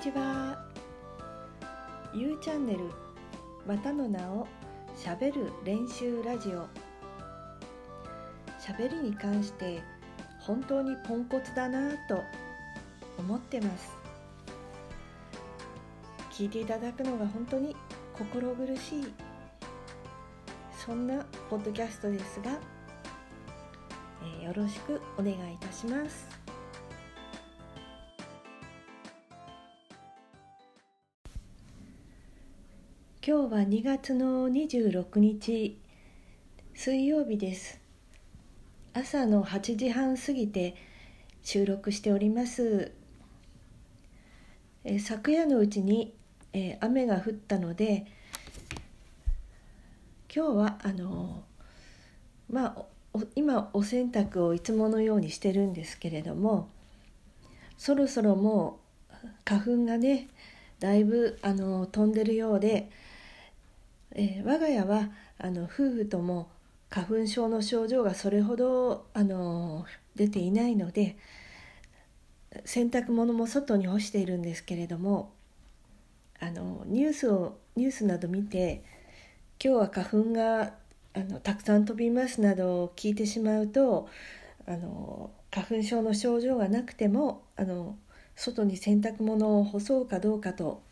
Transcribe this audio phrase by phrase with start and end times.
[0.00, 0.56] ちは。
[2.14, 2.90] You チャンネル
[3.66, 4.46] またの名を
[4.96, 6.66] しゃべる練習ラジオ。
[8.58, 9.82] しゃべりに関して
[10.38, 12.22] 本当にポンコツだなぁと
[13.18, 13.90] 思ってます。
[16.30, 17.76] 聞いていただくのが本当に
[18.16, 19.12] 心苦しい。
[20.82, 22.52] そんなポッドキャストですが、
[24.22, 26.39] えーよろしくお願いいたします。
[33.32, 35.78] 今日は2月の26日
[36.74, 37.80] 水曜日です。
[38.92, 40.74] 朝の8時半過ぎて
[41.40, 42.90] 収録しております。
[44.82, 46.12] え昨夜のうちに、
[46.52, 48.04] え雨が降ったので
[50.34, 51.44] 今日はあの
[52.50, 52.82] まあ
[53.14, 56.68] お今お洗濯をいつものようにしてるんですけれども
[57.78, 60.26] そろそろもう花粉がね
[60.80, 62.90] だいぶあの飛んでるようで、
[64.12, 66.50] えー我が家はあの夫婦とも
[66.90, 71.16] 花粉症の症状がそれほどあの出ていないので
[72.64, 75.32] 洗濯物も外に干しているんですけれども
[76.40, 78.82] あのニュースをニュースなど見て
[79.62, 80.74] 今日は花粉が
[81.14, 84.08] あのたくさん飛びますなどを聞いてしまうと
[84.66, 87.96] あの花粉症の症状がなくてもあの
[88.36, 90.82] 外に洗濯物を干そうかどうかと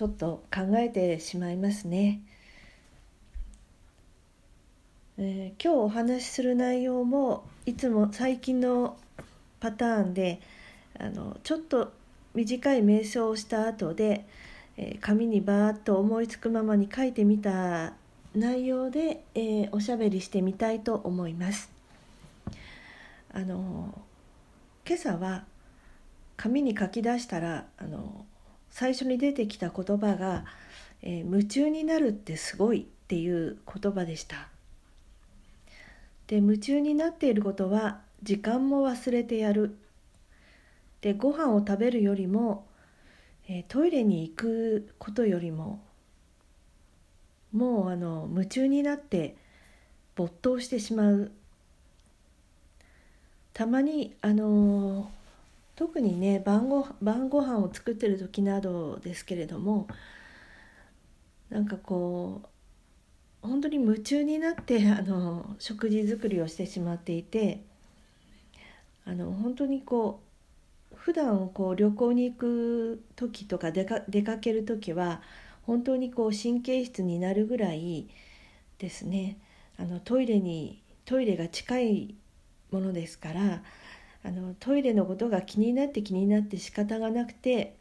[0.00, 2.22] ちょっと考えてしまいますね。
[5.18, 8.96] えー今日お話しする内容もいつも最近の
[9.60, 10.40] パターンで
[10.98, 11.92] あのちょっと
[12.32, 14.24] 短い瞑想をした後で、
[14.78, 17.92] えー紙にバーッと思いつくままに書いてみた
[18.34, 21.70] 内容で、えーおしゃべりしてみたいと思います。
[23.34, 24.00] あの
[24.88, 25.44] 今朝は
[26.38, 28.24] 紙に書き出したらあの
[28.70, 30.44] 最初に出てきた言葉が、
[31.02, 34.48] えー夢中になるってすごい」っていう言葉でした。
[36.26, 39.76] で夢中になっていることは時間も忘れてやる
[41.00, 42.66] でご飯を食べるよりも、
[43.48, 45.80] えートイレに行くことよりも
[47.52, 49.34] もうあの夢中になって
[50.14, 51.32] 没頭してしまう
[53.52, 55.19] たまにあのー
[55.80, 59.88] 特にね晩ご晩ご飯を作ってる時などですけれども
[61.48, 62.42] なんかこ
[63.42, 67.62] う本当に夢中になって あの食事作りをしてしまっていて
[69.06, 70.20] あの本当にこ
[70.92, 75.22] う普段こう旅行に行く時とか出か出かける時は
[75.62, 78.06] 本当にこう神経質になるぐらい
[78.76, 79.38] ですね。
[79.78, 82.14] あのトイレにトイレが近い
[82.70, 83.62] ものですから
[84.22, 87.76] あのトイレのことが気になって気になって仕方がなくて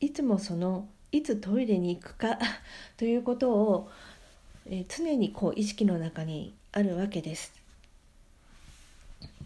[0.00, 2.38] いつもそのいつトイレに行くか
[2.96, 3.90] ということを
[4.66, 7.52] えー常にこう意識の中にあるわけです。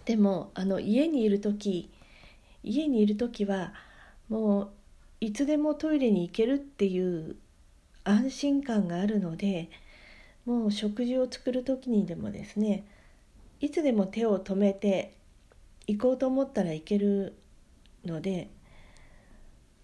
[0.04, 1.90] でもあの家にいる時
[2.62, 3.72] 家にいる時は
[4.28, 4.70] もう
[5.20, 7.36] いつでもトイレに行けるっていう
[8.04, 9.68] 安心感があるので
[10.44, 12.84] もう食事を作る時にでもですね
[13.60, 15.15] いつでも手を止めて
[15.86, 17.36] 行こうと思ったら行ける
[18.04, 18.50] ので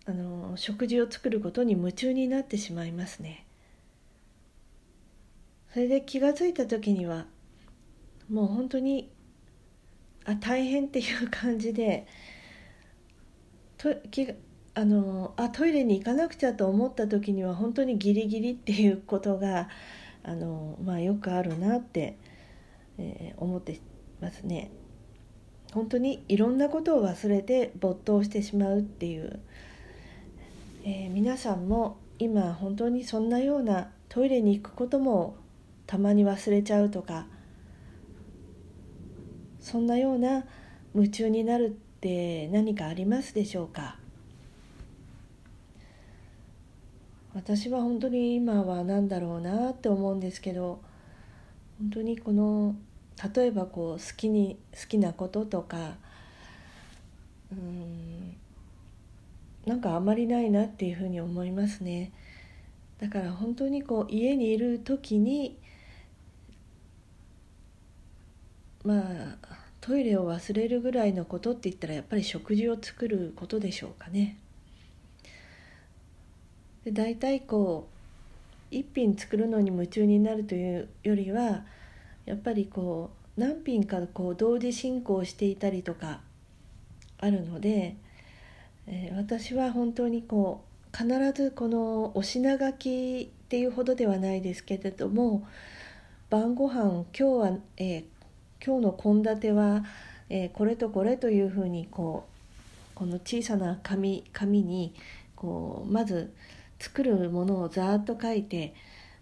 [0.04, 3.46] あの食事を作ることに夢中になってしまいますね。
[5.72, 7.26] それで気が付いた時には
[8.28, 9.10] もう本当に
[10.24, 12.06] あ大変っていう感じで
[13.78, 14.34] と気が
[14.74, 19.68] あのあトイレに行かなくちゃと思った時には本当にギリギリっていうことが
[20.24, 22.16] あの、まあ、よくあるなって、
[22.98, 23.80] えー思って
[24.20, 24.70] ますね。
[25.72, 29.40] 本当にいろんなことを忘れて没頭してしまうっていう、
[30.84, 35.36] えー皆さんも今本当にそんなようなトイレに行くことも
[35.86, 37.26] たまに忘れちゃうとか
[39.60, 40.44] そんなような
[40.94, 41.70] 夢中になるっ
[42.00, 43.96] て何かありますでしょうか？
[47.34, 50.82] 私は本当に今は何だろうなって思うんですけど
[51.78, 52.76] 本当にこの
[53.34, 55.96] 例えばこう好きに好きなこととか
[57.52, 58.36] うん
[59.66, 62.12] なんかあまりないなっていうふうに思いますね
[62.98, 65.56] だから本当にこう家にいる時に
[68.84, 69.36] まあ
[69.80, 74.38] トイレを忘れるぐらいのことって言ったらやっぱり食事を作ることでしょうかね。
[76.84, 81.64] で大体こう一品作るのに夢中になるというよりは
[82.26, 86.20] やっぱりこう何品かこう同時進行していたりとか
[87.18, 87.96] あるので
[88.86, 95.46] えー、私は本当にこう必ずこのお品書きっていうほどではないですけれども
[96.30, 98.04] 晩ご飯今日は、えー、
[98.64, 99.84] 今日の献立は、
[100.28, 104.94] えー、これとこれというふうにこうこの小さな紙紙に
[105.36, 106.32] こうまず
[106.78, 108.74] 作るものをざーっと書いて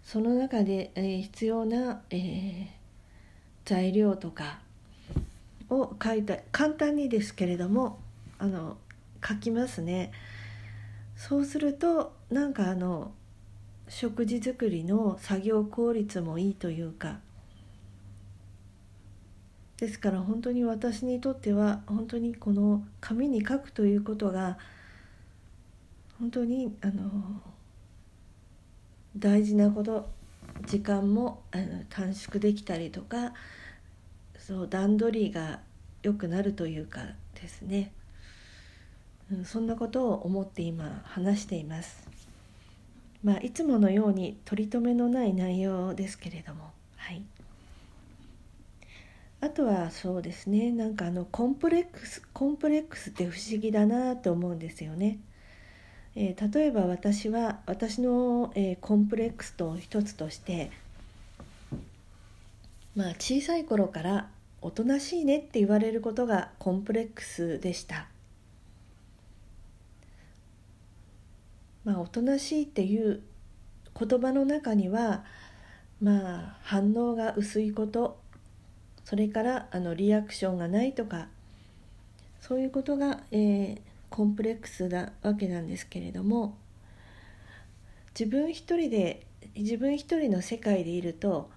[0.03, 2.67] その中で、えー、必要な、えー、
[3.65, 4.59] 材料とか
[5.69, 7.99] を書いた簡単にですけれども
[8.39, 8.77] あの
[9.25, 10.11] 書きますね。
[11.15, 13.11] そうするとなんかあの
[13.87, 17.19] 食事作りの作業効率もいいというか
[19.77, 24.57] ですから本当に私にとっては本当にこの紙に書くということが
[26.19, 27.11] 本当にあの
[29.17, 30.07] 大事なこと
[30.61, 33.33] 時間もあの短縮できたりとか
[34.37, 35.59] そう段取りが
[36.03, 37.01] 良くなるというか
[37.39, 37.91] ですね、
[39.31, 42.07] うん、そんなことを思って今話しています。
[43.23, 47.21] まあ、いつものように取り留めのない内容ですけれどもはい。
[49.41, 55.19] あとはそうですねなんかあのコンプレックスコンプレックスって不思議だなと思うんですよね。
[56.15, 60.71] えー、例えば私は私の、えー、コンプレックスと一つとして
[62.95, 64.27] まあ小さい頃から
[64.61, 68.07] おとなしいねって言われることがコンプレックスでした。
[71.83, 73.21] まあおとなしいっていう
[73.97, 75.23] 言葉の中には
[76.01, 78.19] まあ反応が薄いこと
[79.03, 81.27] それからあのリアクションがないとか
[82.39, 83.81] そういうことが、えー、
[84.11, 86.57] コンプレックスなわけなんですけれども
[88.17, 89.25] 自分一人で
[89.55, 91.49] 自分一人の世界でいると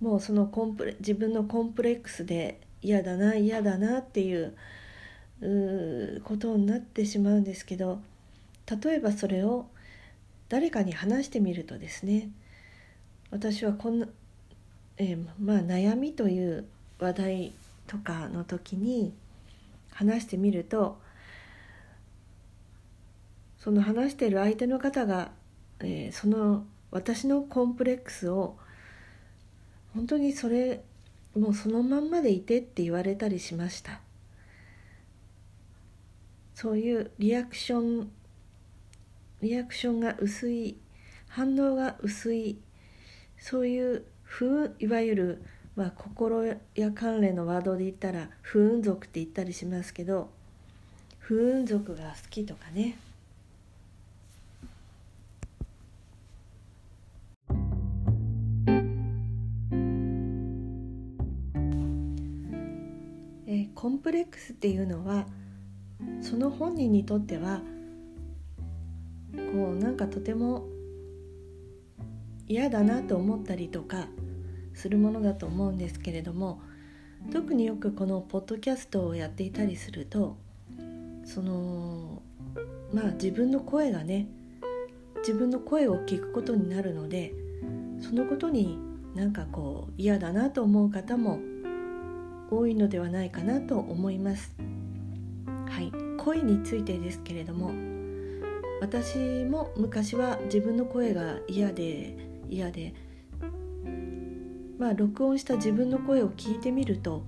[0.00, 4.54] もうそのコンプレ自分のコンプレックスで嫌だな嫌だなっていう
[6.24, 8.00] ことになってしまうんですけど
[8.82, 9.66] 例えばそれを
[10.50, 12.30] 誰かに話してみるとですね
[13.30, 14.08] 私はこんな、
[14.98, 16.66] えー、まあ悩みという
[16.98, 17.52] 話題
[17.86, 19.14] とかの時に
[19.90, 20.98] 話してみると
[23.58, 25.30] その話してる相手の方が、
[25.80, 28.56] えー、その私のコンプレックスを
[29.94, 30.82] 本当にそれ
[31.36, 34.00] もうそのまんまでいてって言われたりしました。
[36.54, 38.10] そういうリアクション
[39.42, 40.76] リアクションが薄い
[41.28, 42.58] 反応が薄い
[43.38, 45.42] そういう不いわゆる
[45.78, 46.44] まあ、心
[46.74, 50.28] や関連のワードで言ったら不運族って言ったりしますけど
[51.20, 52.98] 不運族が好きとかね。
[63.88, 65.24] コンプレックスっていうのは
[66.20, 67.62] その本人にとっては
[69.34, 70.66] こうなんかとても
[72.46, 74.08] 嫌だなと思ったりとか
[74.74, 76.60] するものだと思うんですけれども
[77.32, 80.36] 特によくこのポッドキャストをやっていたりすると
[81.24, 82.22] その
[82.92, 84.28] まあ自分の声がね
[85.20, 87.32] 自分の声を聞くことになるので
[88.02, 88.78] そのことに
[89.14, 91.40] なんかこう嫌だなと思う方も
[92.50, 94.54] 多いのではないかなと思います。
[95.66, 97.72] はい、声についてですけれども
[98.80, 102.16] 私も昔は自分の声が嫌で
[102.48, 102.94] 嫌で
[104.78, 107.24] まあ、録音した自分の声を聞いてみると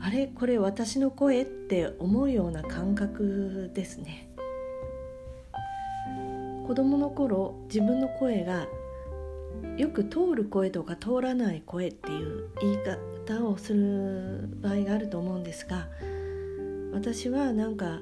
[0.00, 0.28] あれ？
[0.28, 1.42] これ私の声？
[1.42, 4.28] って思うような感覚ですね。
[6.66, 8.68] 子供の頃自分の声が
[9.76, 12.78] よく通る声とか通らない声っていう言い
[13.26, 15.88] 方をする場合があると思うんですが
[16.92, 18.00] 私はなんか、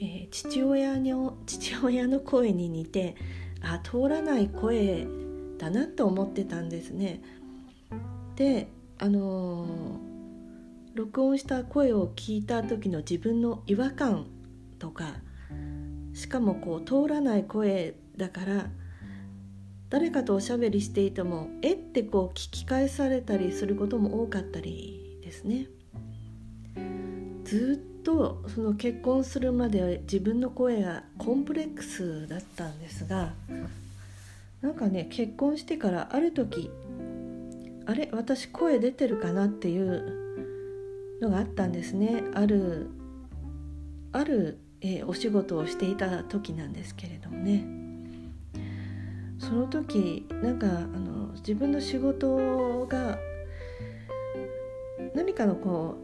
[0.00, 3.16] えー、父親の父親の声に似て
[3.60, 5.06] あ通らない声
[5.58, 7.20] だなと思ってたんですね。
[8.36, 14.26] であのー、録音した声を聞いた時の自分の違和感
[14.78, 15.16] とか
[16.14, 18.70] しかもこう通らない声だから
[19.90, 21.72] 誰かとおしゃべりしていても「え？
[21.72, 25.66] っ?」てこう聞き返されたりすることも多かったりですね。
[27.44, 33.32] ずっとその結婚するまで自分の声がコンプレックスだったんですが
[34.60, 36.70] なんかね結婚してからある時
[37.86, 38.10] あれ？
[38.12, 42.90] 私声出てるかなっていうのがあったんですねある
[44.12, 47.77] ある、えー、お仕事をしていた時なんですけれどもね
[49.38, 53.18] その時なんかあの自分の仕事が
[55.14, 55.96] 何かのこ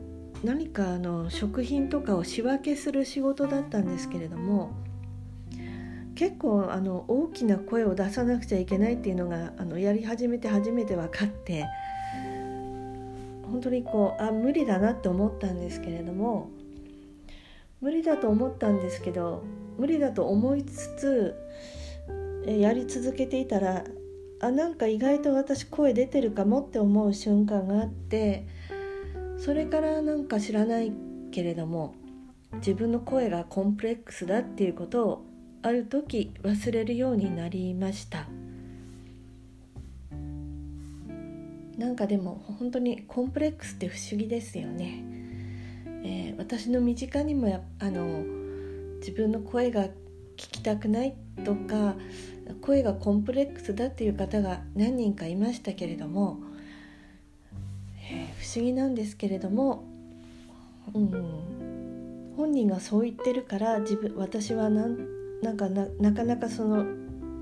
[0.42, 4.72] う何かの食品とかを仕分けする仕事だったんですけれども
[6.14, 11.64] 結構あの大きな声を出さなくちゃいけないっていうのがあのやり始めて初めて分かって
[13.42, 16.50] 本当にこうあ無理だなって思ったんですけれども
[17.80, 19.44] 無理だと思ったんですけど
[19.78, 21.34] 無理だと思いつつ
[22.46, 23.84] やり続けていたら
[24.40, 28.46] あなんか意外と私声出てるかもって思う瞬間があって
[29.38, 30.92] それからなんか知らない
[31.30, 31.94] けれども
[32.54, 35.26] 自分の声がコンプレックスだっていうことを
[35.62, 38.28] ある時忘れるようになりました。
[41.78, 45.04] なんかでも本当にコンプレックスって不思議ですよね、
[46.04, 48.22] えー、私の身近にもやあの
[49.00, 49.90] 自分の声が聞
[50.36, 51.96] きたくないとか
[52.60, 56.38] 声がコンプレックスだっていう方が何人かいましたけれども、
[58.10, 59.84] えー、不思議なんですけれども、
[60.92, 65.06] うん、本人がそう言ってるから自分私はなん
[65.42, 66.84] なんかななかなかその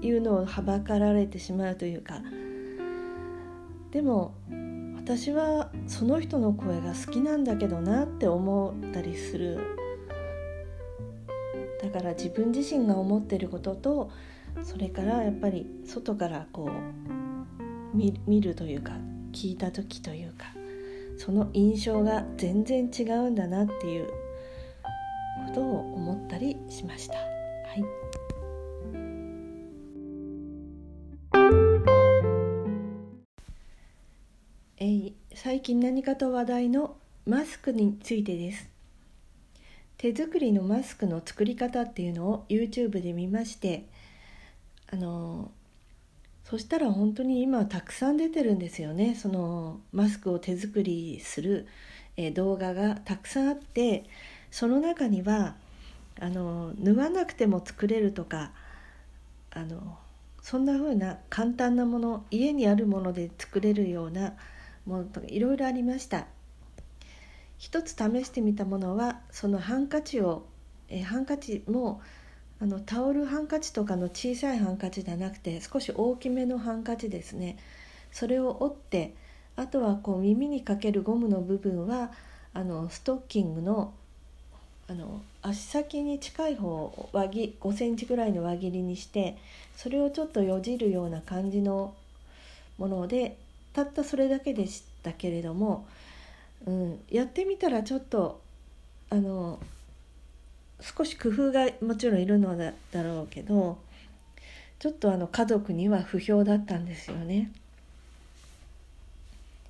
[0.00, 2.22] 言うのをはばかられてしまうというか。
[3.92, 4.34] でも
[4.96, 9.58] 私はその人の声が好きなんだけどなって思ったりする。
[11.82, 14.10] だから自分自身が思ってることと
[14.62, 18.92] それからやっぱり外からこう見るというか
[19.32, 20.46] 聞いた時というか
[21.16, 24.08] その印象が全然違うんだなっていう
[25.48, 27.14] ことを思ったりしました。
[27.14, 27.20] は
[27.76, 27.84] い
[34.78, 38.68] えー、最近何かと話題のマスクについてです
[39.96, 43.86] 手作りのマスクの作り方っていうのを YouTube で見まして
[44.92, 45.50] あの
[46.44, 49.14] そしたら本当に今たくさん出てるんですよね。
[49.14, 51.66] そのマスクを手作りする、
[52.16, 54.04] え動画がたくさんあって
[54.50, 55.56] その中には
[56.20, 58.52] あの縫わなくても作れるとか
[59.50, 59.98] あの
[60.42, 64.34] そんな風な簡単なもの家にあるもので作れるような
[64.84, 66.26] ものとかいろいろありました。
[67.56, 70.44] 一つ試してみたものはそのハンカチを
[70.88, 72.02] えハンカチも
[72.62, 77.58] あのタオルハンカチとかの小さいハンカチじゃなくて少し大きめのハンカチですね。
[78.12, 79.14] それを折って
[79.56, 82.12] あとはこう耳にかけるゴムの部分は
[82.54, 83.92] あのストッキングの
[84.86, 89.36] あの足先に近い方を輪切5センチぐらいの輪切りにして
[89.76, 91.94] それをちょっとよじるような感じの
[92.78, 93.38] もので
[93.72, 95.84] たったそれだけでしたけれども、
[96.66, 98.40] うん、やってみたらちょっと
[99.10, 99.58] あの
[100.82, 102.72] 少し工夫がもちろんいるのだ
[103.02, 103.78] ろうけど
[104.78, 107.52] ちょっとあの家族には不評だったんですよね。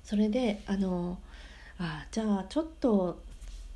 [0.03, 1.17] それであの
[1.79, 3.21] あじゃあちょっと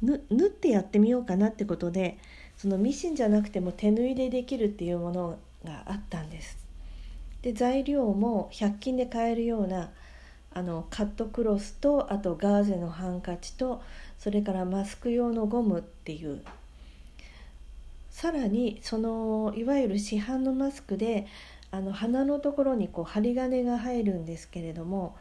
[0.01, 2.17] 縫ってやってみようかなってことで
[2.57, 6.57] そのミシンじゃなくても手縫いでできるっていうものがあったんです。
[7.41, 9.91] で材料も100均で買えるような
[10.53, 13.81] あのカットクロスとあとガーゼのハンカチと
[14.17, 16.41] それからマスク用のゴムっていう
[18.17, 21.27] さらにそのいわゆる市販のマスクで
[21.69, 25.15] あの鼻のところにこう針金が入るんですけれども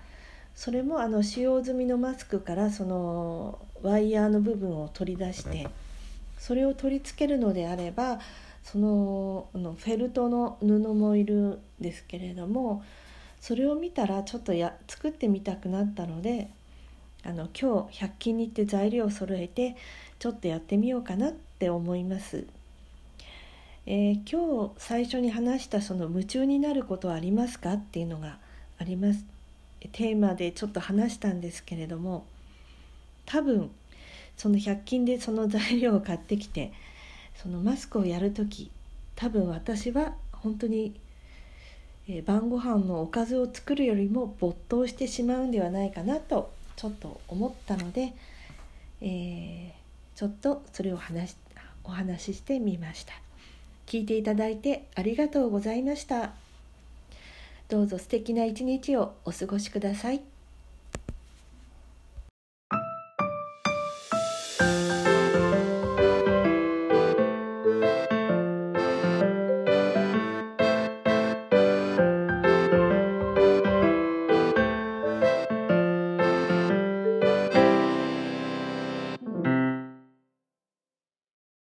[0.54, 5.68] それもあの使用済みのマスクからそのワイヤーの部分を取り出して
[6.38, 8.18] それを取り付けるのであれば
[8.64, 12.82] そののフェルトの布もいるんですけれども
[13.42, 16.48] それを見たらちょっとや作ってみたくなったので
[17.24, 19.76] あの今日100均に行って材料を揃えて
[20.18, 22.46] ちょっとやってみようかなって思います。
[23.88, 28.38] えー、今日最初に話したその夢中になることはありますかっていうのが
[28.78, 29.24] あります
[29.92, 32.26] テーマでちょっと話したんですけれども
[33.26, 33.70] 多分
[34.36, 36.72] その100均でその材料を買ってきて
[37.36, 38.72] そのマスクをやる時
[39.14, 40.98] 多分私は本当に、
[42.08, 48.14] えー、晩ご飯のおかずを作るよりも没頭してしまうんではないかなとちょっと思ったので、
[49.00, 51.36] えー、ちょっとそれを話
[51.84, 53.25] お話ししてみました。
[53.86, 56.32] 聞いていただいてありがとうございました。
[57.68, 60.35] どうぞ素敵な一日をお過ごしください。